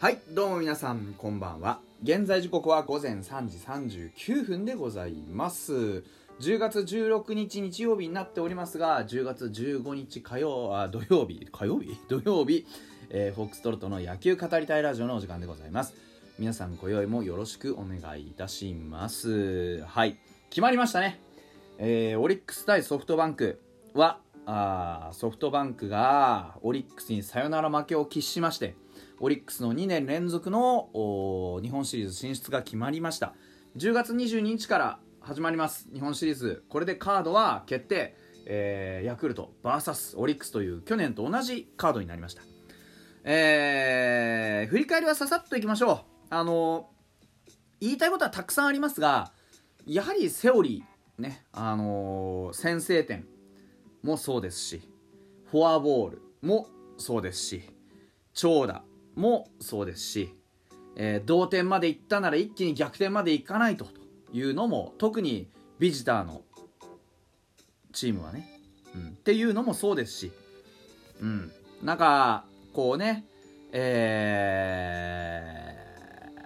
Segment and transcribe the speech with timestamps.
[0.00, 1.78] はいどうも皆さんこんばんは。
[2.02, 6.04] 現在時刻は午前3時39分でございます。
[6.40, 11.98] 10月16日日曜日になっておりますが10月15日火曜あ土曜日火曜日？
[12.08, 12.66] 土曜日、
[13.10, 15.92] えー、フォックストロットの野球語りたいラジオのお時間でございます。
[16.38, 19.82] 皆さん今宵もよろしくお願いいたします。
[19.82, 20.16] はい
[20.48, 21.20] 決まりましたね。
[21.76, 23.60] えー、オリックス対ソフトバンク
[23.92, 28.74] はあソフトバンクがオリックスにサヨナラ負けを喫しまして
[29.22, 30.88] オリックスの2年連続の
[31.62, 33.34] 日本シリーズ進出が決まりました。
[33.76, 35.90] 10月22日から始まります。
[35.92, 36.64] 日本シリーズ。
[36.70, 42.42] これでカードは決定、えー、ヤクルト VS オリックスという去年と同じカードになりました。
[43.24, 46.00] えー、振り返りはささっといきましょう。
[46.30, 46.88] あの
[47.78, 49.32] 言いたいことはたくさんありますが
[49.84, 53.26] やはりセオリーねあのー、先制点
[54.02, 54.88] もそうですし
[55.50, 57.62] フォアボールもそうですし
[58.32, 58.82] 長打
[59.20, 60.34] もそうですし、
[60.96, 63.92] えー、同点までいったなら一気に逆転までいかないとと
[64.32, 66.42] いうのも特にビジターの
[67.92, 68.60] チームはね、
[68.94, 70.32] うん、っていうのもそうですし、
[71.20, 73.24] うん、なんかこうね
[73.72, 74.16] え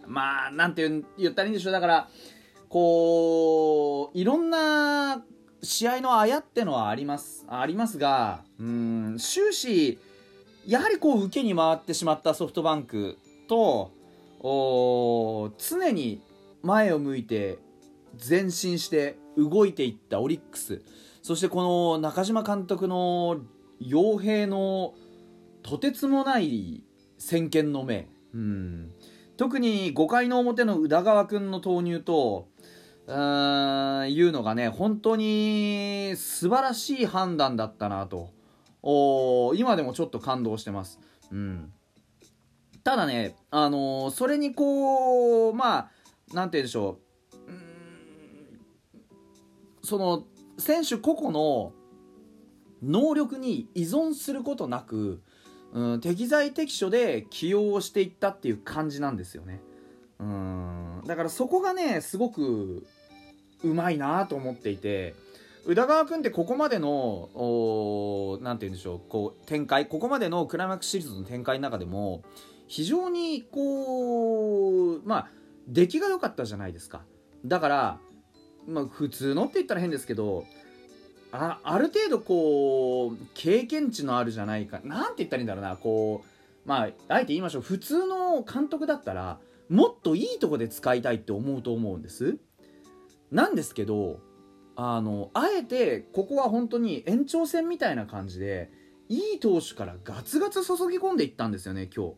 [0.06, 2.09] ー、まあなんて言ったらいいんでしょうだから
[2.69, 5.25] こういろんな
[5.62, 9.98] 試合のあやってのはありますありますがうん終始
[10.67, 13.93] やはりこう受けに回ってしまったソフトバンクと
[14.43, 16.23] 常に
[16.62, 17.59] 前を向いて
[18.29, 20.83] 前進して動いていったオリックス。
[21.23, 23.39] そしてこの中島監督の
[23.81, 24.95] 傭兵の
[25.62, 26.84] とてつもない
[27.19, 28.93] 先見の目、うん、
[29.39, 32.49] 特に5回の表の宇田川君の投入と
[33.06, 38.34] うんいうのがね本当に素晴らしい判断だったなと。
[38.87, 41.00] お今でもちょっと感動してます。
[41.33, 41.72] うん。
[42.84, 45.91] ただね、あのー、それにこう、まあ、
[46.34, 46.99] なんて言うんでしょ
[47.33, 47.50] う。
[47.50, 47.65] うん
[49.83, 50.25] その、
[50.59, 51.73] 選手個々の
[52.83, 55.23] 能力に依存することなく、
[55.73, 59.61] うん、適材適所で起用をしていったっていう感じなんですよね。
[60.21, 62.87] うんだからそこがねすごく
[63.62, 65.15] うまいなと思っていて
[65.66, 72.22] 宇田川君ってここまでの何て言うんでしょうこう展開ここまでのクライマックスシリーズの展開の中でも
[72.66, 75.28] 非常にこうまあ
[75.66, 77.02] 出来が良かったじゃないですか。
[77.47, 77.98] だから
[78.66, 80.44] まあ普通のって言ったら変ですけど
[81.32, 87.62] あある程度こう経験値のあるじゃないかなんて言ったらいいんだろうなこうまああえて言いましょう。
[87.62, 89.38] 普通の監督だったら
[89.70, 92.36] もっといいとこで使いたいって思うと思うんです。
[93.31, 94.20] なんですけど
[94.77, 98.71] あのあえてここは本当に延長戦みたいな感じで
[99.09, 102.15] いい投手からガツガツ注ぎ込んでいったんですよね今日。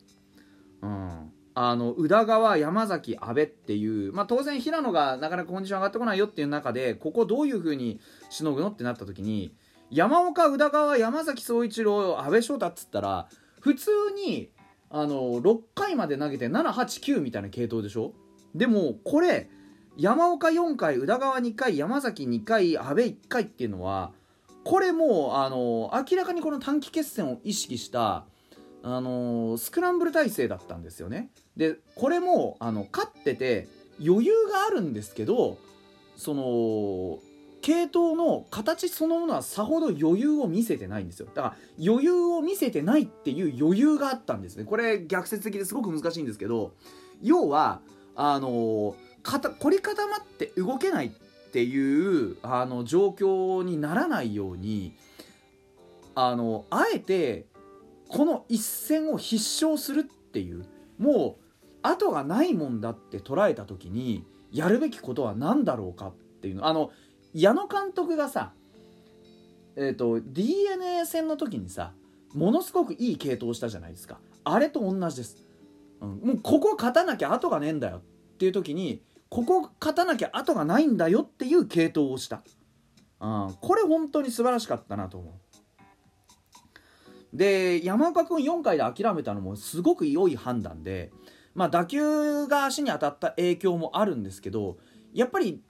[0.81, 9.55] うんあの宇田川、山崎、阿部っていう、まあ、当然、平野がなかなかコンディション上がってこないよっていう中でここどういう風にしのぐのってなった時に
[9.89, 13.27] 山岡、宇田川、山崎総一郎、阿部翔太っつったら
[13.59, 14.51] 普通に
[14.91, 18.13] あの6回まで投げて7、8、9みたいな系統でしょ？
[18.53, 19.49] でもこれ
[19.97, 24.11] 山岡4回宇田川2回山崎2回阿部1回っていうのは
[24.63, 28.25] これもうあの明らかにこの短期決戦を意識した
[28.83, 31.29] あのスクランブル体制だったんですよね。
[31.55, 33.67] でこれもあの勝ってて
[33.99, 35.57] 余裕があるんですけど
[36.15, 37.19] その
[37.61, 46.73] 系統の形そのものはさほど余裕を見せてないんですよだから余裕を見せてないっていう余裕があったんですねこれ逆説的ですごく難しいんですけど
[47.23, 47.81] 要は
[48.15, 51.09] あのー凝り固まって動けないっ
[51.51, 54.95] ていうあの状況にならないように
[56.15, 57.45] あのあえて
[58.07, 60.65] この一戦を必勝するっていう
[60.97, 61.43] もう
[61.83, 66.91] 後がないもんだって捉えた時にやるべきことは何だろうかっていうのあの
[67.33, 68.53] 矢野監督がさ
[69.75, 71.93] えっ、ー、と d n a 戦の時にさ
[72.33, 74.19] ものすごくいい系統したじゃないですか。
[74.43, 75.37] あれと同じです、
[76.01, 78.01] うん、もうここ勝たなきゃ後がねえんだよっ
[78.37, 82.43] ていう時にここ勝たなきゃ後がないんだよっていう系統をした、
[83.19, 85.33] うん、これ本当に素晴らしかったなと思う。
[87.33, 91.11] で山岡君4回で諦めたのもすごく良い判断で、
[91.55, 94.77] まあ、打球が足に当たった影響もあるんですけど
[95.13, 95.61] やっぱり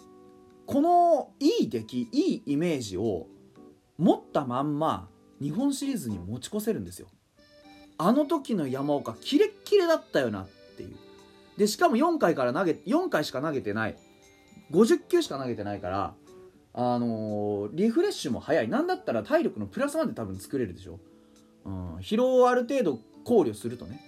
[0.65, 3.27] このいい出来いいイメージを
[3.98, 5.09] 持ったまんま
[5.42, 7.07] 日本シリーズに持ち越せるんですよ。
[7.98, 11.06] あの時の山岡キレッキレだったよなっていう。
[11.57, 13.98] でしかも4回から投げ4回しか投げてない。
[14.71, 16.13] 50球しか投げてないから
[16.74, 18.69] あのー、リフレッシュも早い。
[18.69, 21.00] なんだったら体力のプラスまで多分作れるでしょ、
[21.65, 24.00] うん、疲労をある程度考慮するとね。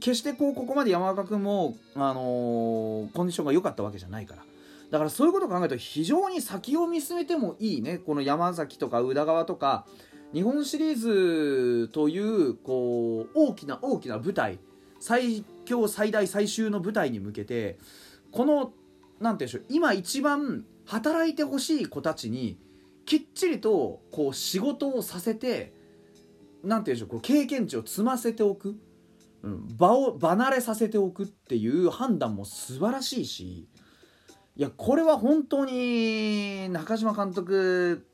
[0.00, 4.42] 決してこうここまで山岡君も、あのーコンディションが良かったわけじゃないから。
[4.90, 7.98] だからそういうことを考えると非常に先を見据えてもいいね。
[7.98, 9.84] この山崎とか宇田川とか
[10.32, 14.60] 日本シリーズというこう大きな大きな舞台。
[15.00, 17.78] 最強最大最終の舞台に向けて
[18.32, 18.72] この
[19.20, 22.58] なんていうんでしょう今一番働いてほしい子たちに
[23.04, 25.72] きっちりとこう仕事をさせて
[26.62, 28.76] なんていうんでしょうこう経験値を積ませておく、
[29.42, 33.68] うん、場を離れさせておくっていう判断も素晴らしいし
[34.56, 38.06] いやこれは本当に中島監督、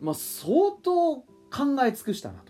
[0.00, 1.24] まあ、相当考
[1.84, 2.49] え尽くしたなと。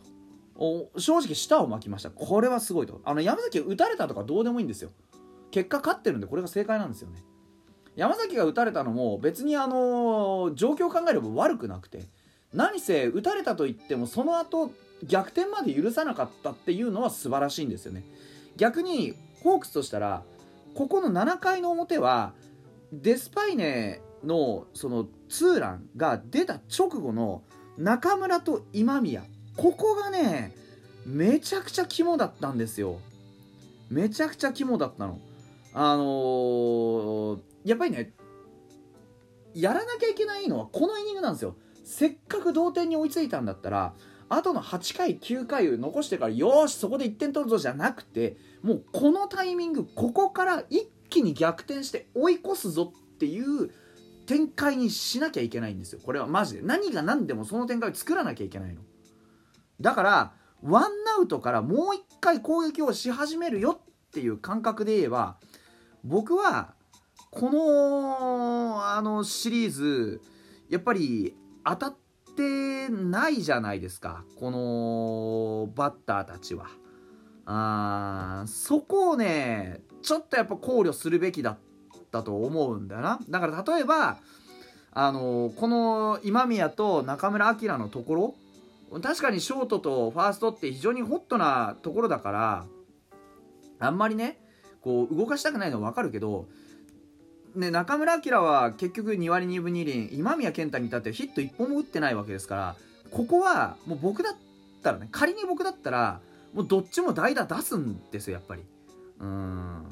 [0.97, 2.11] 正直舌を巻きました。
[2.11, 3.01] これはすごいと。
[3.05, 4.91] あの山崎打たれたとかどうでもいいんですよ。
[5.51, 7.25] 結果勝ってるんでこれが正解なんですよね。
[7.97, 12.09] 山崎が打たれたのも別にあの状況を考えれば悪くなくて。
[12.53, 14.73] 何せ打たれたと言ってもその後
[15.05, 18.05] 逆転まで許さなかったっていうのは素晴らしいんですよね。
[18.57, 20.23] 逆にホークスとしたら
[20.75, 22.33] ここの7回の表は
[22.93, 27.43] デスパイネのそのツーランが出た直後の
[27.79, 29.25] 中村と今宮
[29.61, 30.55] ここがね
[31.05, 32.99] めちゃくちゃ肝だったんですよ。
[33.91, 35.19] めちゃくちゃ肝だったの。
[35.75, 38.15] あのーやっぱりね
[39.55, 41.57] やらなきゃいけないのはこのイニングなんですよ。
[41.85, 43.93] せっかく同点に追いついたんだったら
[44.31, 53.71] あとの8回9回を残してからよしそこで1点取るぞじゃなくてもうこのタイミングここから一気に逆転して追い越すぞっていう
[54.27, 56.01] 展開にしなきゃいけないんですよ。
[56.03, 56.63] これはマジで。
[56.63, 58.81] 何が何でもその展開を作らなきゃいけないの。
[59.81, 60.33] だから
[60.63, 60.85] ワン
[61.19, 65.37] アウトからもう一回攻撃をし始めるよっていう感覚で言えば
[66.05, 66.75] 僕は
[67.31, 70.21] このあのシリーズ
[70.69, 71.35] やっぱり
[71.65, 71.97] 当たっ
[72.37, 74.25] てないじゃないですか。
[74.39, 76.67] このバッターたちは。
[77.47, 81.59] あーそこをねちょっとやっぱ考慮するべきだっ
[82.11, 83.19] たと思うんだよな。
[83.29, 84.19] だから例えば
[84.93, 88.35] あのこの今宮と中村晃のところ
[89.03, 92.67] 確かにショートとファーストって非常にホットなところだから
[93.79, 94.39] あんまりね
[94.81, 96.47] こう動かしたくないのは分かるけど
[97.55, 102.77] ね、中村晃は結局2割2分2厘今宮健太に至ってヒット1本も打ってないわけですから
[103.11, 104.35] ここはもう僕だっ
[104.83, 106.21] たらね仮に僕だったら
[106.55, 108.63] もうどっちも代打出すんですよやっぱり。
[109.21, 109.85] うん。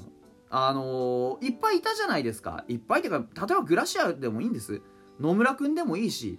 [0.51, 2.65] あのーいっぱいいたじゃないですか。
[2.69, 4.81] いっぱいっていうか例えばグラシアでもいいんです。
[5.21, 6.39] 野村君でもいいし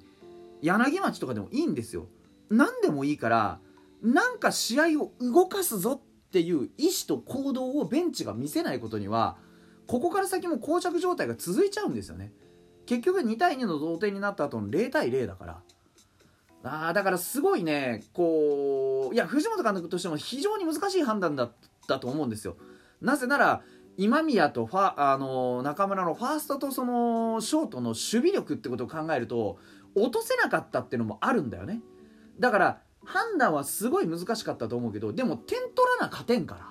[0.61, 2.07] 柳町とかでもいいんですよ。
[2.49, 3.59] 何でもいいから
[4.01, 9.37] なんか試合を動かすぞっていう意思と行動をベンチが見せないことには
[9.87, 12.31] ここから先も膠着状態が続いちゃうんですよね。
[12.85, 15.61] 結局2対2の同点になった後の0対0だから。
[16.63, 21.51] あだからすごいねこういや藤本監督としても非常に難しい判断だっ
[21.87, 22.57] たと思うんですよ。
[23.01, 23.61] なぜなら
[23.97, 29.57] 今宮とファあの中村のファーストとそのショートの守備力ってことを考えると
[29.95, 31.81] 落とせなかったっていうのもあるんだよね。
[32.39, 36.69] だから判断はすごい難しかったと思うけどでも点取らな勝てんから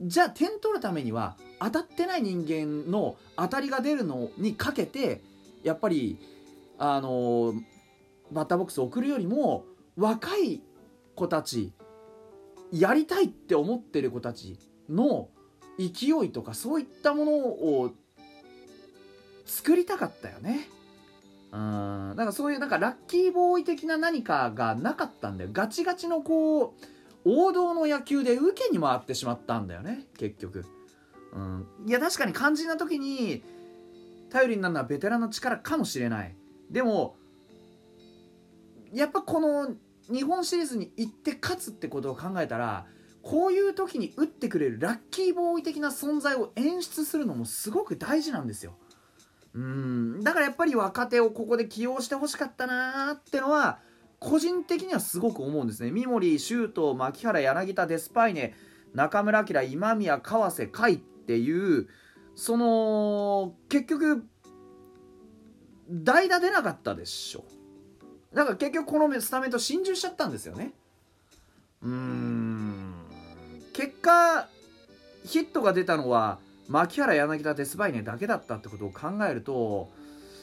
[0.00, 5.20] じゃあ点取るためには当たってない人間の当たりが出るのにかけて
[5.62, 6.18] やっぱり
[6.78, 7.54] あの
[8.32, 9.64] バッターボックスを送るよりも
[9.96, 10.62] 若い
[11.14, 11.72] 子たち
[12.72, 15.28] やりたいって思ってる子たちの
[15.78, 17.90] 勢いとかそういったものを
[19.44, 20.68] 作りたかったよね。
[21.52, 22.14] うん。
[22.16, 25.50] だかそういうなんかラッキーボーイ的な何かがなかったんだよ。
[25.52, 26.72] ガチガチのこう
[27.24, 30.06] 王道の野球で受けに回ってしまったんだよね。
[30.16, 30.64] 結局、
[31.32, 33.42] うん、いや確かに肝心な時に
[34.30, 36.34] 頼りになるのはベテランの力かもしれない。
[36.70, 37.16] でも
[38.92, 39.74] やっぱこの
[40.12, 42.86] 日本シリーズに行って勝つってことを考えたら
[43.22, 48.76] こういう時に打ってくれるラッキーボーイ的な存在を演出するのもすごく大事なんですよ。
[49.54, 50.20] うん。
[50.22, 53.78] だからやっぱり若手をここで起用してほしかったなーってのは
[54.18, 55.90] 個人的にはすごく思うんですね。
[55.90, 58.54] 三森周東牧原柳田デスパイネ
[58.94, 61.88] 中村晃今宮川瀬甲斐っていう
[62.34, 64.24] その結局
[65.90, 67.44] 代打出なかったでしょ。
[68.32, 70.72] だから結局このスタメンと心中しちゃったんですよね。
[71.82, 72.94] うーん。
[73.72, 74.48] 結果
[75.24, 76.38] ヒットが出たのは
[76.70, 79.90] 牧原柳田デスパイネだけだったってことを考えると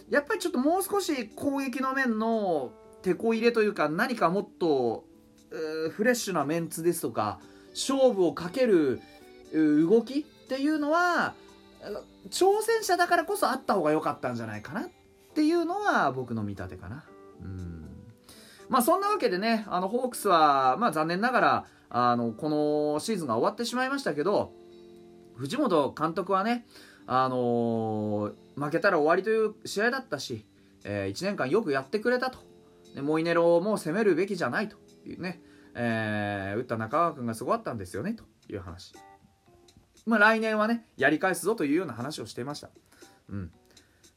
[0.09, 5.05] やっぱりちょっともう少し攻撃の面の手こ入れというか何かもっと
[5.91, 7.39] フレッシュなメンツですとか
[7.71, 8.99] 勝負をかける
[9.53, 11.33] 動きっていうのは
[12.29, 14.89] 挑戦者だからこそあった方が良かったんじゃないかなっ
[15.33, 17.05] ていうのは僕の見立てかな。
[17.41, 17.87] うん
[18.67, 24.51] まあそんなわけでねあのホークスは、まあ、残念ながらあのこのシーズンが終わってしまいましたけど
[25.37, 26.65] 藤本監督はね、
[27.05, 30.45] あのー、負けたら終わりという試合だったし、
[30.83, 32.39] えー、1年間よくやってくれたと
[32.95, 34.75] でモイネロも攻めるべきじゃないと
[35.05, 35.41] いうね、
[35.75, 38.93] えー、打った中川君がすごかったんですよねという話。
[40.05, 42.69] まあ、来年はねやり返すぞというような話をしていました。
[43.29, 43.51] うん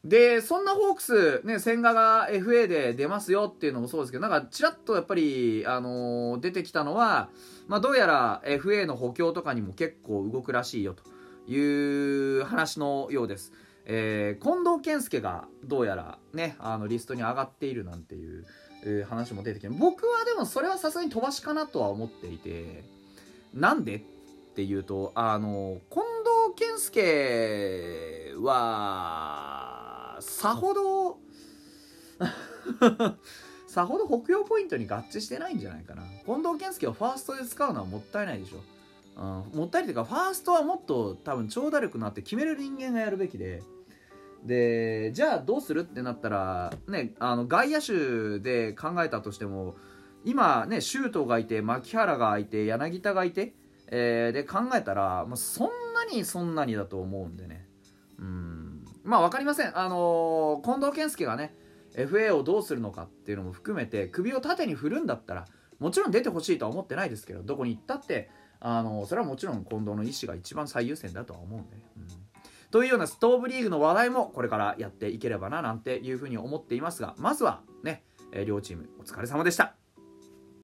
[0.04, 7.28] で、そんなホークス、ね、千賀が FA で出ますよっていうのもそうですけど、なんかちらっとやっぱり、あのー、出てきたのは、
[7.69, 11.02] まあ、どうやら FA の補強とかにも結構動くらしいよと
[11.50, 13.52] いう話のようです。
[13.85, 18.47] えー、近藤健介がどうやらね、あのリストに上がっているなんていう、
[19.09, 22.83] 話も出てきて、僕はでもそれはさすがに飛ばしかなとは思っていて、
[23.52, 24.00] なんでっ
[24.54, 29.50] ていうと、あの、近藤健介は、
[30.21, 31.19] さほど
[33.67, 36.03] さほど北洋ポイントに合致してないんじゃないかな。
[36.27, 38.59] 近藤健介をファーストで使うのはもったいないでしょ、
[39.17, 43.62] うん、もったいないというかファーストはもっと多分長打力のあって決める人間がやるべきで。
[44.45, 49.77] でじゃあどうするってなったらねあの外野手で考えたとしても
[50.25, 53.55] 今ね周東がいて牧原がいて柳田がいて、
[53.89, 57.67] えー、で考えたら、まあ、そんなにそんなにだと思うんでね。
[58.19, 58.60] うん。
[59.02, 59.78] まあ分かりません。
[59.78, 61.54] あのー、近藤健介がね
[61.95, 65.47] FA をどうするのかっていうのも含めて首を縦に振るんだったら
[65.78, 68.30] もちろん出てほしいとは思ってないですけどどこに行ったって
[68.61, 72.07] あのー、それはもちろん近藤の意思が一番最優先だとは思うんで、うん、
[72.71, 78.04] というようなストーブリーグの話題もこれからやっていければななんていうふうに思っていますがまずはね
[78.47, 79.80] 両チームお疲れ様でした。